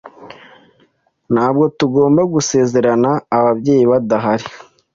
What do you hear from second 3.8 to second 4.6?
badahari